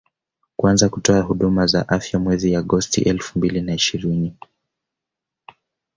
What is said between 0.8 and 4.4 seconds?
kutoa huduma za afya mwezi agosti elfu mbili na ishirini